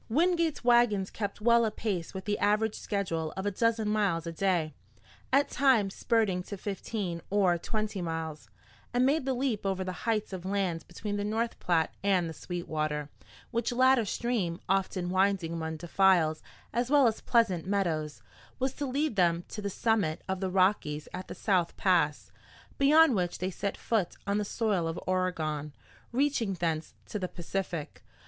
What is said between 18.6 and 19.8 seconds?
to lead them to the